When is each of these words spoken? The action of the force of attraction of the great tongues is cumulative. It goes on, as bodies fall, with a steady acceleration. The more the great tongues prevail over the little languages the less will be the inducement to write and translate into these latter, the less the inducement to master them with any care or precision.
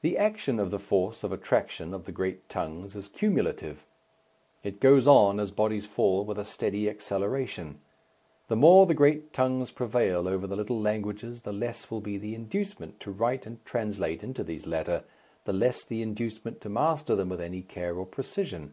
The 0.00 0.16
action 0.16 0.58
of 0.58 0.70
the 0.70 0.78
force 0.78 1.22
of 1.22 1.30
attraction 1.30 1.92
of 1.92 2.06
the 2.06 2.10
great 2.10 2.48
tongues 2.48 2.96
is 2.96 3.06
cumulative. 3.06 3.84
It 4.62 4.80
goes 4.80 5.06
on, 5.06 5.38
as 5.38 5.50
bodies 5.50 5.84
fall, 5.84 6.24
with 6.24 6.38
a 6.38 6.44
steady 6.46 6.88
acceleration. 6.88 7.80
The 8.48 8.56
more 8.56 8.86
the 8.86 8.94
great 8.94 9.34
tongues 9.34 9.70
prevail 9.70 10.26
over 10.26 10.46
the 10.46 10.56
little 10.56 10.80
languages 10.80 11.42
the 11.42 11.52
less 11.52 11.90
will 11.90 12.00
be 12.00 12.16
the 12.16 12.34
inducement 12.34 12.98
to 13.00 13.10
write 13.10 13.44
and 13.44 13.62
translate 13.66 14.22
into 14.24 14.42
these 14.42 14.66
latter, 14.66 15.04
the 15.44 15.52
less 15.52 15.84
the 15.84 16.00
inducement 16.00 16.62
to 16.62 16.70
master 16.70 17.14
them 17.14 17.28
with 17.28 17.42
any 17.42 17.60
care 17.60 17.94
or 17.94 18.06
precision. 18.06 18.72